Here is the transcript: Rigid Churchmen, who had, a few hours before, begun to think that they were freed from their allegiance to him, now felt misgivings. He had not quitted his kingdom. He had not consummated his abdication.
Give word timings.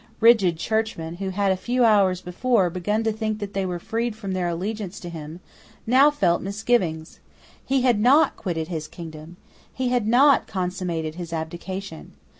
Rigid 0.19 0.57
Churchmen, 0.57 1.17
who 1.17 1.29
had, 1.29 1.51
a 1.51 1.55
few 1.55 1.85
hours 1.85 2.21
before, 2.21 2.71
begun 2.71 3.03
to 3.03 3.11
think 3.11 3.37
that 3.37 3.53
they 3.53 3.67
were 3.67 3.77
freed 3.77 4.15
from 4.15 4.31
their 4.31 4.47
allegiance 4.47 4.99
to 4.99 5.09
him, 5.11 5.41
now 5.85 6.09
felt 6.09 6.41
misgivings. 6.41 7.19
He 7.63 7.83
had 7.83 7.99
not 7.99 8.35
quitted 8.35 8.67
his 8.67 8.87
kingdom. 8.87 9.37
He 9.71 9.89
had 9.89 10.07
not 10.07 10.47
consummated 10.47 11.13
his 11.13 11.31
abdication. 11.31 12.13